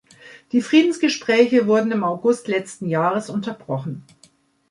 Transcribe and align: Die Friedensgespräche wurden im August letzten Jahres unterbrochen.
Die 0.51 0.63
Friedensgespräche 0.63 1.67
wurden 1.67 1.91
im 1.91 2.03
August 2.03 2.47
letzten 2.47 2.89
Jahres 2.89 3.29
unterbrochen. 3.29 4.03